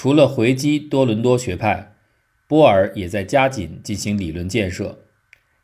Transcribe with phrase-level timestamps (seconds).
[0.00, 1.92] 除了回击多伦多学派，
[2.46, 5.00] 波尔也在加紧进行理论建设。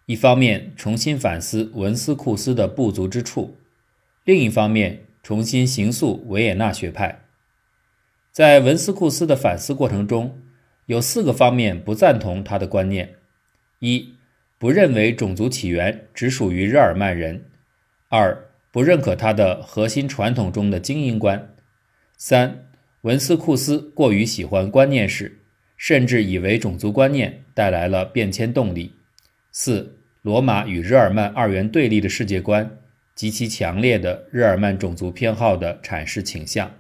[0.07, 3.57] 一方面重新反思文斯库斯的不足之处，
[4.25, 7.27] 另一方面重新形塑维也纳学派。
[8.33, 10.43] 在文斯库斯的反思过程中，
[10.87, 13.15] 有四个方面不赞同他的观念：
[13.79, 14.15] 一、
[14.59, 17.43] 不认为种族起源只属于日耳曼人；
[18.09, 18.37] 二、
[18.73, 21.39] 不认可他的核心传统中的精英观；
[22.17, 22.67] 三、
[23.05, 25.37] 文斯库斯过于喜欢观念史，
[25.77, 28.93] 甚至以为种族观念带来了变迁动力；
[29.53, 32.79] 四、罗马与日耳曼二元对立的世界观
[33.15, 36.75] 及其强烈的日耳曼种族偏好的阐释倾向。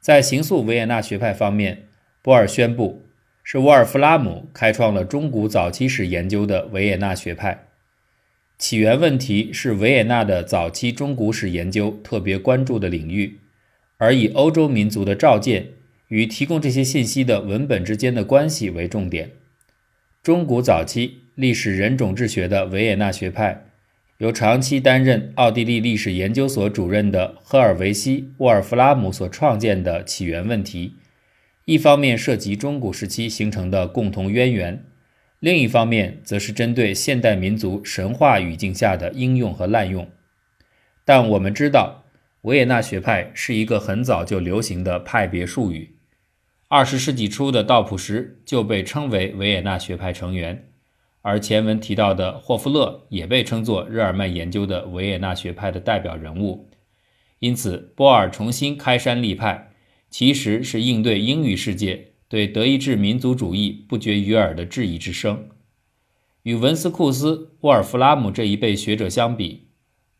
[0.00, 1.86] 在形塑维也纳学派方面，
[2.22, 3.04] 波尔宣布
[3.44, 7.68] 是沃尔夫拉姆开创了中古早期史研究的维也纳学派。
[8.58, 13.38] 起源问题是维也纳的早期中古史研究特别关注的领域，
[14.00, 15.72] 而以欧洲民族的召见
[16.08, 19.32] 与提供这些信息的文本之间的关系为重点。
[20.22, 23.66] 中古早期历史人种志学的维也纳学派。
[24.16, 30.94] 由长期担任奥地利历史研究所主任的赫尔维希·沃尔弗拉姆所创建的起源问题，
[31.66, 34.84] 一方面涉及中古时期形成的共同渊源，
[35.38, 40.08] 另一方面则是针对现代民族神话语境下的应用和滥用。
[41.04, 42.04] 但我们知道，
[42.42, 45.96] 维也纳学派是一个很早就流行的派别术语。
[46.68, 50.68] 二十世纪初的道普什就被称为维也纳学派成员。
[51.22, 56.70] 而前文提到的霍夫勒也被称作日耳曼研究的维也纳学派的代表人物，
[57.40, 59.72] 因此波尔重新开山立派，
[60.08, 65.50] 其实是应对英语世界对德意志民族主义不绝于耳的质疑之声。
[66.44, 69.66] 与文斯库斯、沃尔夫拉姆这一辈学者相比，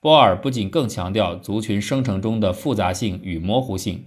[0.00, 4.06] 波尔不仅更强调族群生成中的复杂性与模糊性，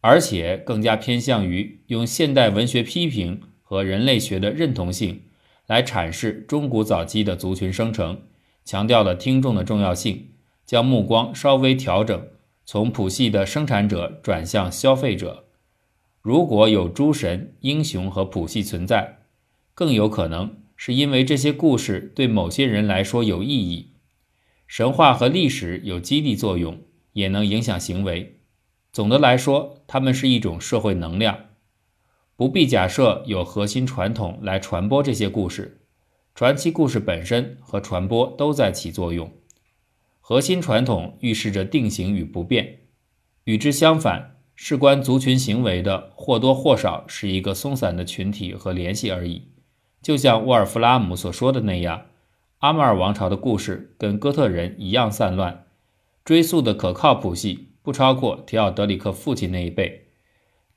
[0.00, 5.22] 而且更加偏向于用现代文学批评和人类学的认同性。
[5.66, 8.22] 来阐释中古早期的族群生成，
[8.62, 10.32] 强调了听众的重要性，
[10.66, 12.26] 将目光稍微调整，
[12.66, 15.44] 从谱系的生产者转向消费者。
[16.20, 19.20] 如果有诸神、英雄和谱系存在，
[19.74, 23.91] 更有可能是因为这些故事对某些人来说有意义。
[24.72, 26.80] 神话和历史有激励作用，
[27.12, 28.40] 也能影响行为。
[28.90, 31.38] 总的来说，它们是一种社会能量。
[32.36, 35.82] 不必假设有核心传统来传播这些故事，
[36.34, 39.30] 传奇故事本身和传播都在起作用。
[40.22, 42.78] 核心传统预示着定型与不变，
[43.44, 49.48] 与之相反，事关族群行为的或多或少是一个松散的群体和联系而已。
[50.00, 52.06] 就像沃尔夫拉姆所说的那样，
[52.62, 55.64] 阿马尔王朝的故事跟哥特人一样散乱，
[56.24, 60.06] 追溯的可靠谱系不超过提奥德里克父亲那一辈。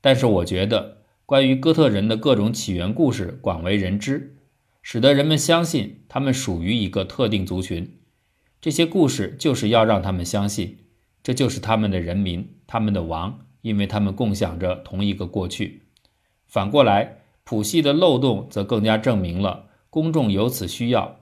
[0.00, 0.96] 但是我觉得。
[1.24, 4.36] 关于哥特人的各种起源故事广为人知，
[4.80, 7.98] 使得人们相信他们属于一个特定族群。
[8.60, 10.78] 这些故事就是要让他们相信，
[11.24, 15.82] 这就是他们的人民，他们的王，因为他们共享着同一个过去。
[16.46, 21.20] 反过来，谱系的漏洞则更加证明了公众有此需要。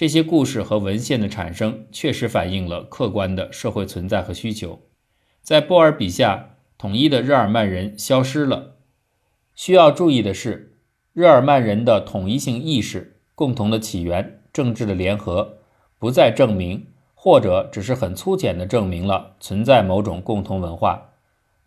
[0.00, 4.80] 这些故事和文献的产生确实反映了客观的社会存在和需求。
[5.42, 8.76] 在波尔笔下，统一的日耳曼人消失了。
[9.54, 10.78] 需要注意的是，
[11.12, 15.58] 日耳曼人的统一性意识、共同的起源、政治的联合，
[15.98, 21.10] 不再证明，或者只是很粗浅地证明了存在某种共同文化。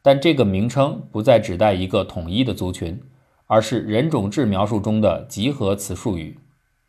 [0.02, 3.00] 但这个名称不再指代一个统一的族群，
[3.46, 6.40] 而是人种志描述中的集合词术语。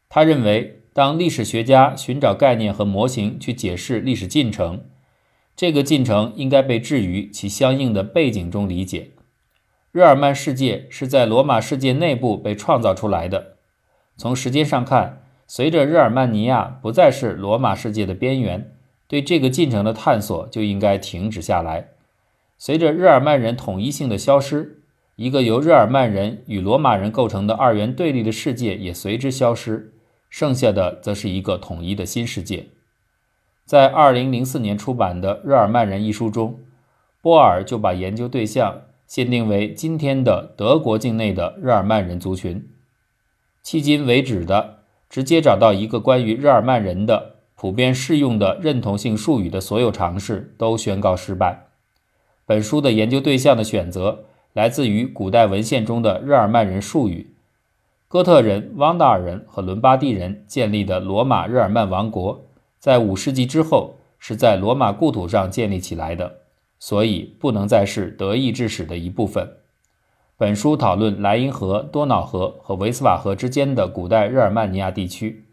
[0.09, 4.85] 他认为，当历史学家寻找概念和模型去解释历史进程，
[5.57, 9.11] 这个进程应该被置于其相应的背景中理解。
[9.91, 13.57] 日耳曼世界是在罗马世界内部被创造出来的。
[14.17, 18.71] 从时间上看，随着日耳曼尼亚不再是罗马世界的边缘，
[19.09, 21.89] 对这个进程的探索就应该停止下来。
[22.57, 24.85] 随着日耳曼人统一性的消失，
[25.17, 29.94] 一个由日耳曼人与罗马人构成的二元对立的世界也随之消失，
[30.37, 32.71] 剩下的则是一个统一的新世界。
[33.65, 36.59] 在2004年出版的《日耳曼人》一书中，
[37.23, 38.81] 波尔就把研究对象。
[39.07, 42.69] 限定为今天的德国境内的日耳曼人族群。
[43.65, 44.79] 迄今为止的
[45.09, 51.69] 直接找到一个关于日耳曼人的普遍适用的认同性术语的所有尝试都宣告失败。
[52.45, 57.34] 本书的研究对象的选择来自于古代文献中的日耳曼人术语。
[58.15, 62.45] 哥特人、汪达尔人和伦巴第人建立的罗马日耳曼王国，
[62.79, 66.33] 在五世纪之后是在罗马故土上建立起来的。
[66.79, 69.57] 所以不能再是德意志史的一部分。
[70.37, 75.47] 本书讨论莱茵河、多瑙河和维斯瓦河之间的古代日耳曼尼亚地区。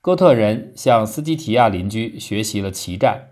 [0.00, 3.30] 哥特人向斯基提亚邻居学习了骑战。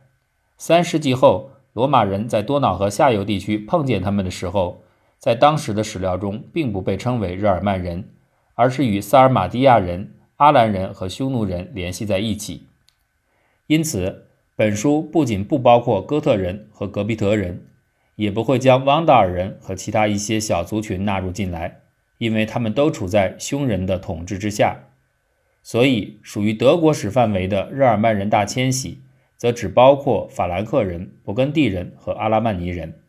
[0.58, 4.82] 三世纪后，罗马人在多瑙河下游地区碰见他们的时候，
[5.20, 8.08] 在当时的史料中并不被称为日耳曼人，
[8.60, 12.66] 而是与萨尔马蒂亚人、阿兰人和匈奴人联系在一起。
[13.68, 17.64] 因此，本书不仅不包括哥特人和格比特人，
[18.16, 21.80] 也不会将汪达尔人和其他一些小族群纳入进来，
[22.18, 24.76] 因为他们都处在匈人的统治之下。
[25.62, 29.00] 所以，属于德国史范围的日耳曼人大迁徙，
[29.38, 33.00] 则只包括法兰克人、勃艮第人和阿拉曼尼人。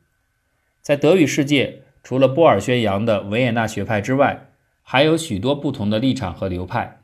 [0.81, 4.47] 在德语世界，除了波尔宣扬的维也纳学派之外，
[4.91, 7.03] 还有许多不同的立场和流派。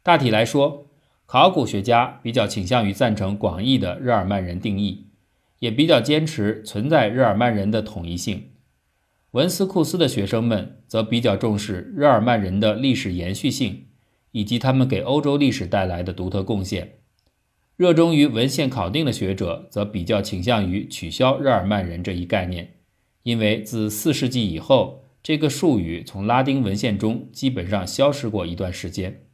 [0.00, 0.86] 大体来说，
[1.26, 5.08] 考古学家比较倾向于赞成广义的日耳曼人定义，
[5.58, 8.50] 也比较坚持存在日耳曼人的统一性。
[9.32, 13.86] 文斯库斯的学生们则比较重视日耳曼人的历史延续性。
[14.30, 17.00] 以及他们给欧洲历史带来的独特贡献。
[17.76, 22.74] 热衷于文献考定的学者则比较倾向于取消日耳曼人这一概念，
[23.24, 29.26] 因为自四世纪以后，这个术语从拉丁文献中基本上消失过一段时间。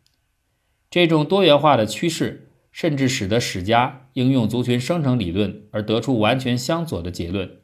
[0.90, 7.58] 这种多元化的趋势甚至使得史家应用族群生成理论而得出完全相左的结论。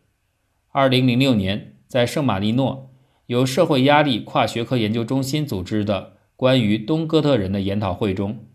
[0.70, 2.94] 二零零六年，在圣马力诺，
[3.26, 6.14] 由社会压力跨学科研究中心组织的。
[6.34, 8.46] 关于东哥特人的研讨会中，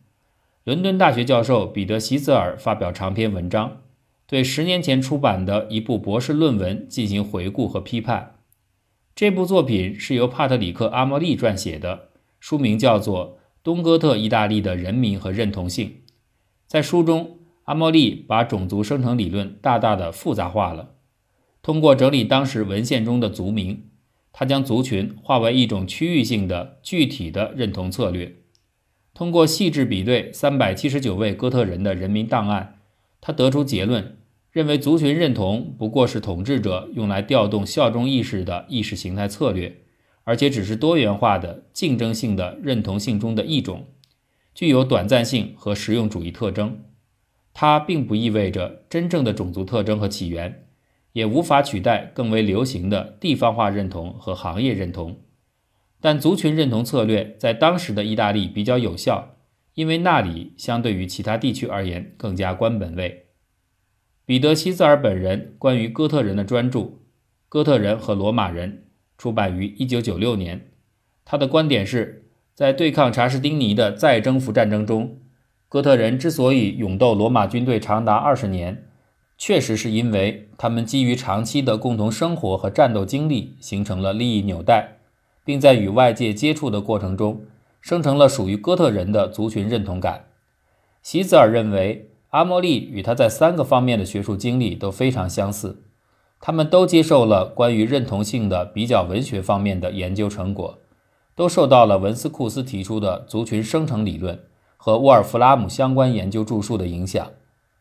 [0.65, 3.83] 伦敦大学教授彼得·席泽尔发表长篇文章，
[4.25, 8.37] 对十年前出版的一部博士论文进行回顾和批判。
[9.17, 12.09] 这部作品是由帕特里克·阿莫利撰写的，
[12.39, 15.87] 书名叫做《东哥特意大利的人民和认同性》。
[16.67, 20.91] 在书中，阿莫利把种族生成理论大大的复杂化了，
[21.63, 23.85] 通过整理当时文献中的族名。
[24.31, 28.35] 他将族群化为一种区域性的具体的认同策略。
[29.15, 32.77] 通过细致比对三百七十九位哥特人的人民档案，
[33.19, 34.19] 他得出结论，
[34.57, 39.83] 认为族群认同不过是统治者用来调动效忠意识的意识形态策略，
[40.24, 43.86] 而且只是多元化的竞争性的认同性中的一种，
[44.56, 46.80] 具有短暂性和实用主义特征。
[47.54, 50.63] 它并不意味着真正的种族特征和起源。
[51.13, 55.18] 也无法取代更为流行的地方化认同和行业认同，
[56.01, 59.36] 但族群认同策略在当时的意大利比较有效，
[59.75, 63.26] 因为那里相对于其他地区而言更加官本位。
[64.27, 66.79] 彼得·希兹尔本人关于哥特人的专著
[67.47, 68.71] 《哥特人和罗马人》
[69.18, 70.68] 出版于1996年。
[71.24, 75.19] 他的观点是，在对抗查士丁尼的再征服战争中，
[75.69, 78.83] 哥特人之所以勇斗罗马军队长达二十年。
[79.38, 84.97] 确实是因为他们基于长期的共同生活和战斗经历，形成了利益纽带，
[85.45, 87.45] 并在与外界接触的过程中，
[87.79, 90.25] 生成了属于哥特人的族群认同感。
[91.01, 95.81] 席泽尔认为，阿莫利与他在三个方面的学术经历都非常相似，
[96.39, 100.78] 他们都接受了关于认同性的比较文学方面的研究成果，
[101.36, 104.39] 都受到了文斯库斯提出的族群生成理论
[104.78, 107.28] 和沃尔夫拉姆相关研究著述的影响。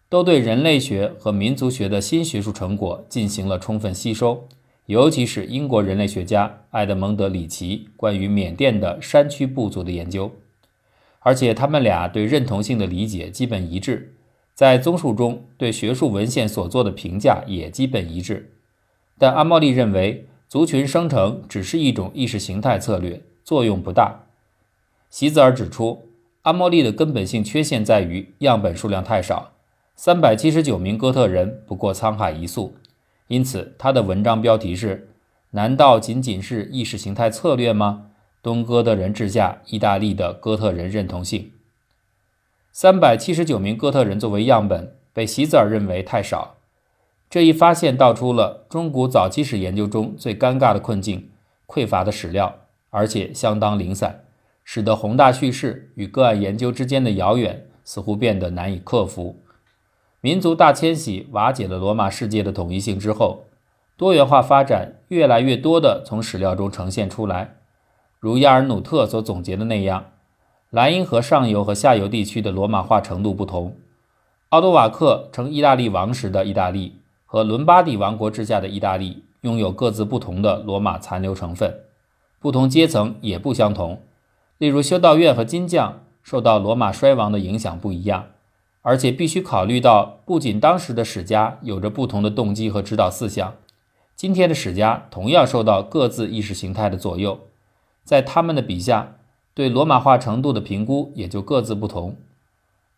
[0.09, 4.49] 都对人类学和民族学的新学术成果进行了充分吸收，
[4.87, 10.31] 尤其是英国人类学家埃德蒙德·里奇关于缅甸的山区部族的研究，
[11.19, 14.15] 而且他们俩对认同性的理解基本一致，
[14.57, 18.55] 在综述中对学术文献所做的评价也基本一致。
[19.19, 24.23] 但阿莫利认为，族群生成只是一种意识形态策略，作用不大。
[25.11, 26.09] 席泽尔指出，
[26.43, 29.53] 阿莫利的根本性缺陷在于样本数量太少。
[29.95, 32.75] 三百七十九名哥特人不过沧海一粟，
[33.29, 35.11] 因此他的文章标题是：
[35.51, 38.07] 难道仅仅是意识形态策略吗？
[38.43, 41.51] 东哥特人治下意大利的哥特人认同性。
[42.79, 46.57] 三百七十九名哥特人作为样本，被席泽尔认为太少。
[47.31, 51.31] 这一发现道出了中古早期史研究中最尴尬的困境：
[51.67, 52.55] 匮乏的史料，
[52.91, 54.25] 而且相当零散，
[54.63, 59.41] 使得宏大叙事与个案研究之间的遥远似乎变得难以克服。
[60.21, 63.47] 民族大迁徙瓦解了罗马世界的统一性之后，
[63.97, 67.57] 多元化发展越来越多地从史料中呈现出来。
[68.21, 70.11] 如亚尔努特所总结的那样，
[70.71, 73.77] 莱茵河上游和下游地区的罗马化程度不同。
[74.51, 81.81] 奥多瓦克称意大利王时的意大利和伦巴第王国之下的意大利拥有各自不同的罗马残留成分，
[82.41, 84.03] 不同阶层也不相同。
[84.59, 88.27] 例如，修道院和金匠受到罗马衰亡的影响不一样。
[88.83, 93.55] 而且必须考虑到，不仅当时的史家有着不同的动机和指导思想，
[94.15, 97.41] 今天的史家同样受到各自意识形态的左右，
[98.05, 99.16] 在他们的笔下，
[99.57, 102.19] 对罗马化程度的评估也就各自不同。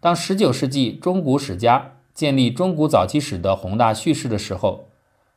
[0.00, 4.88] 当19世纪中古史家建立中古早期史的宏大叙事的时候，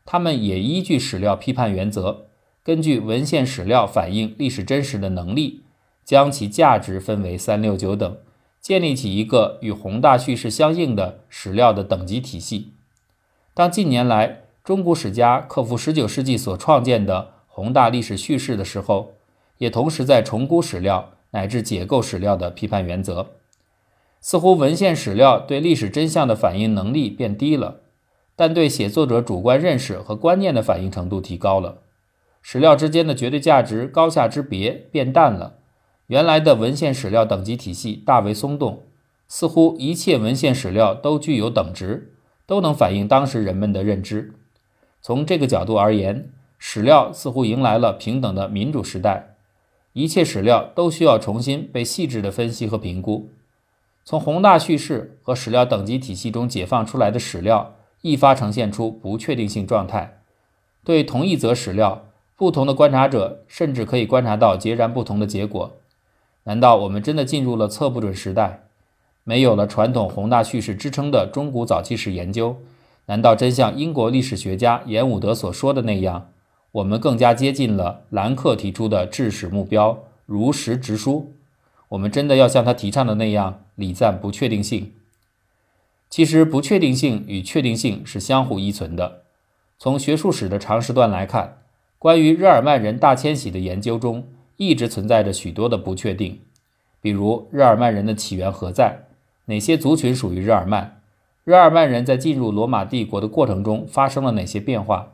[0.04, 2.26] 他们也依据史料批判原则，
[2.64, 5.62] 根据文献史料反映历史真实的能力，
[6.04, 8.18] 将其价值分为三六九等，
[8.60, 12.74] 建立起一个与宏大叙事相应的史料的等级体系。
[13.54, 19.12] 当近年来，中古史家克服19世纪所创建的宏大历史叙事的时候，
[19.62, 23.28] 也同时在重估史料乃至解构史料的批判原则。
[24.20, 27.82] 似乎文献史料对历史真相的反应能力变低了，
[28.36, 31.78] 但对写作者主观认识和观念的反应程度提高了。
[32.42, 35.60] 史料之间的绝对价值高下之别变淡了。
[36.08, 38.88] 原来的文献史料等级体系大为松动，
[39.28, 42.16] 似乎一切文献史料都具有等值，
[42.48, 44.34] 都能反映当时人们的认知。
[45.04, 49.31] 从这个角度而言，史料似乎迎来了平等的民主时代。
[49.94, 53.30] 一切史料都需要重新被细致的分析和评估。
[54.04, 60.22] 从宏大叙事和史料等级体系中解放出来的史料，一发呈现出不确定性状态。
[60.84, 62.06] 对同一则史料，
[62.36, 65.78] 不同的观察者甚至可以观察到截然不同的结果。
[66.46, 68.64] 难道我们真的进入了测不准时代？
[69.24, 72.58] 没有了传统宏大叙事支撑的中古早期史研究？
[73.06, 76.31] 难道真像英国历史学家严武德所说的那样，
[76.74, 81.34] 我们更加接近了兰克提出的治史目标——如实直书？
[81.90, 84.94] 我们真的要像他提倡的那样礼赞不确定性？
[86.10, 89.24] 其实，不确定性与确定性是相互依存的。
[89.78, 91.58] 从学术史的长时段来看，
[92.00, 96.40] 关于日耳曼人大迁徙的研究中，一直存在着许多的不确定，
[97.02, 99.08] 比如日耳曼人的起源何在？
[99.46, 101.02] 哪些族群属于日耳曼？
[101.44, 105.14] 日耳曼人在进入罗马帝国的过程中发生了哪些变化？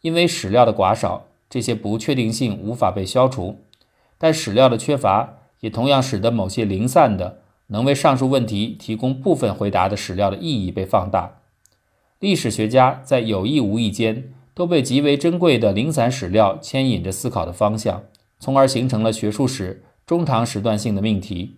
[0.00, 3.58] 因为史料的寡少，这些不确定性无法被消除。
[4.16, 11.40] 但史料的缺乏也同样使得某些零散的、能为上述问题提供部分回答的史料的意义被放大。
[12.18, 18.02] 历史学家在有意无意间都被极为珍贵的零散史料牵引着思考的方向，
[18.40, 21.56] 从而形成了学术史中长时段性的命题，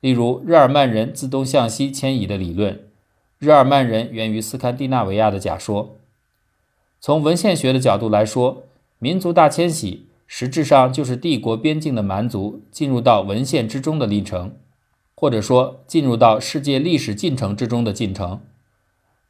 [0.00, 2.80] 例如日耳曼人自东向西迁移的理论。
[3.38, 5.99] 日耳曼人源于斯堪的纳维亚的假说。
[7.00, 8.64] 从文献学的角度来说，
[8.98, 14.54] 民族大迁徙实质上就是帝国边境的蛮族进入到文献之中的历程，
[15.14, 18.42] 或者说进入到世界历史进程之中的进程。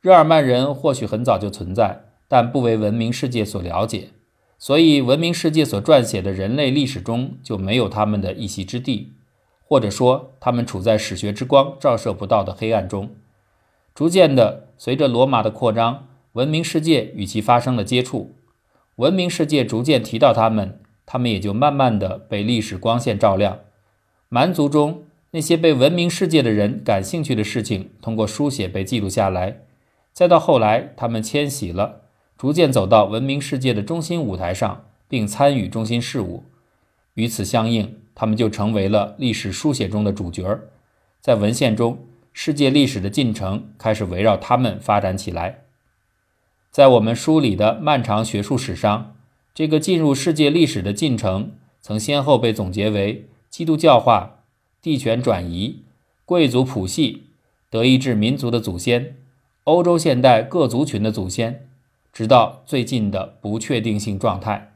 [0.00, 4.08] 日耳曼人或许很早就存在，但不为文明世界所了解，
[4.58, 9.12] 所以文明世界所撰写的人类历史中就没有他们的一席之地，
[9.62, 13.10] 或者说他们处在史学之光照射不到的黑暗中。
[13.94, 16.08] 逐渐的，随着罗马的扩张，
[16.40, 18.34] 文明世界与其发生了接触。
[18.96, 23.58] 文明世界逐渐提到他们，他们也就慢慢的被历史光线照亮。
[24.30, 29.58] 蛮族中那些被文明世界的人感兴趣的事情，通过书写被记录下来。
[30.14, 32.04] 再到后来，他们迁徙了，
[32.38, 36.44] 逐渐走到文明世界的中心舞台上，并参与中心事务。
[37.12, 40.58] 与此相应，他们就成为了历史书写中的主角，
[41.20, 41.98] 在文献中。
[42.32, 45.64] 世界历史的进程开始围绕他们发展起来。
[46.70, 49.16] 在我们梳理的漫长学术史上，
[49.52, 54.44] 这个进入世界历史的进程曾先后被总结为基督教化、
[54.80, 55.82] 地权转移、
[56.24, 57.24] 贵族谱系、
[57.68, 59.16] 德意志民族的祖先、
[59.64, 61.68] 欧洲现代各族群的祖先，
[62.12, 64.74] 直到最近的不确定性状态。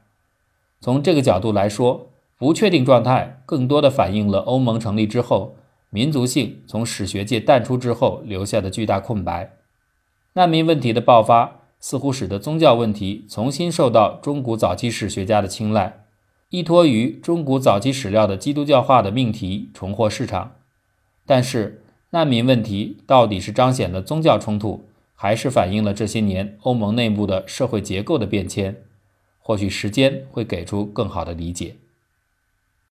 [0.81, 5.57] 从这个角度来说，不确定状态更多的反映了欧盟成立之后。
[5.91, 9.53] 民族性从史学界淡出之后留下的巨大空白，
[10.33, 16.07] 难民问题的爆发似乎使得宗教问题重新受到中古早期史学家的青睐，
[16.49, 20.53] 依托于中古早期史料的基督教化的命题重获市场。
[21.27, 28.77] 但是，难民问题到底是彰显了宗教冲突，还是反映了这些年欧盟内部的社会结构的变迁？
[29.39, 31.77] 或许时间会给出更好的理解。